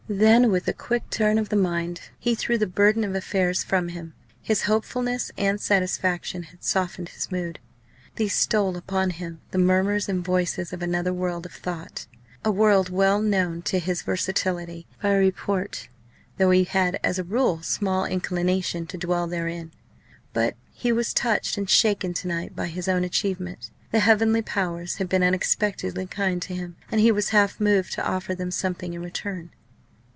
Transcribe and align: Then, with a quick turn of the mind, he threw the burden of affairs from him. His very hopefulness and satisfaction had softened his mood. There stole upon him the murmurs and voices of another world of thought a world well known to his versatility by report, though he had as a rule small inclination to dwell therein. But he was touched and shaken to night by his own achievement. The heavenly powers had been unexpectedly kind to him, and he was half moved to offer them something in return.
Then, 0.13 0.51
with 0.51 0.67
a 0.67 0.73
quick 0.73 1.09
turn 1.09 1.37
of 1.37 1.47
the 1.47 1.55
mind, 1.55 2.09
he 2.19 2.35
threw 2.35 2.57
the 2.57 2.67
burden 2.67 3.05
of 3.05 3.15
affairs 3.15 3.63
from 3.63 3.87
him. 3.87 4.13
His 4.41 4.59
very 4.63 4.67
hopefulness 4.73 5.31
and 5.37 5.61
satisfaction 5.61 6.43
had 6.43 6.65
softened 6.65 7.07
his 7.07 7.31
mood. 7.31 7.59
There 8.15 8.27
stole 8.27 8.75
upon 8.75 9.11
him 9.11 9.39
the 9.51 9.57
murmurs 9.57 10.09
and 10.09 10.21
voices 10.21 10.73
of 10.73 10.81
another 10.81 11.13
world 11.13 11.45
of 11.45 11.53
thought 11.53 12.07
a 12.43 12.51
world 12.51 12.89
well 12.89 13.21
known 13.21 13.61
to 13.61 13.79
his 13.79 14.01
versatility 14.01 14.85
by 15.01 15.13
report, 15.13 15.87
though 16.37 16.51
he 16.51 16.65
had 16.65 16.99
as 17.05 17.17
a 17.17 17.23
rule 17.23 17.61
small 17.61 18.03
inclination 18.03 18.85
to 18.87 18.97
dwell 18.97 19.27
therein. 19.27 19.71
But 20.33 20.57
he 20.73 20.91
was 20.91 21.13
touched 21.13 21.57
and 21.57 21.69
shaken 21.69 22.13
to 22.15 22.27
night 22.27 22.53
by 22.53 22.67
his 22.67 22.89
own 22.89 23.05
achievement. 23.05 23.71
The 23.93 24.01
heavenly 24.01 24.41
powers 24.41 24.95
had 24.95 25.07
been 25.07 25.23
unexpectedly 25.23 26.05
kind 26.05 26.41
to 26.41 26.53
him, 26.53 26.75
and 26.91 26.99
he 26.99 27.13
was 27.13 27.29
half 27.29 27.61
moved 27.61 27.93
to 27.93 28.05
offer 28.05 28.35
them 28.35 28.51
something 28.51 28.93
in 28.93 29.01
return. 29.01 29.51